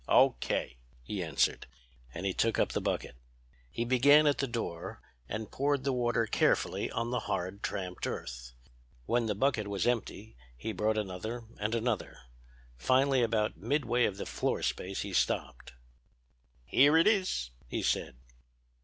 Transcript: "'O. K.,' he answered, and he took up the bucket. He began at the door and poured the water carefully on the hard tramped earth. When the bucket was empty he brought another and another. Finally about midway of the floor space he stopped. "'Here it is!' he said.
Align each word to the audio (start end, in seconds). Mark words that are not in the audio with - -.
"'O. 0.07 0.31
K.,' 0.39 0.77
he 1.03 1.21
answered, 1.23 1.67
and 2.11 2.25
he 2.25 2.33
took 2.33 2.57
up 2.57 2.69
the 2.71 2.81
bucket. 2.81 3.15
He 3.69 3.85
began 3.85 4.25
at 4.25 4.39
the 4.39 4.47
door 4.47 4.99
and 5.29 5.51
poured 5.51 5.83
the 5.83 5.93
water 5.93 6.25
carefully 6.25 6.89
on 6.89 7.11
the 7.11 7.19
hard 7.29 7.61
tramped 7.61 8.07
earth. 8.07 8.53
When 9.05 9.27
the 9.27 9.35
bucket 9.35 9.67
was 9.67 9.85
empty 9.85 10.35
he 10.57 10.71
brought 10.71 10.97
another 10.97 11.43
and 11.59 11.75
another. 11.75 12.17
Finally 12.77 13.21
about 13.21 13.57
midway 13.57 14.05
of 14.05 14.17
the 14.17 14.25
floor 14.25 14.63
space 14.63 15.01
he 15.01 15.13
stopped. 15.13 15.73
"'Here 16.65 16.97
it 16.97 17.05
is!' 17.05 17.51
he 17.67 17.83
said. 17.83 18.15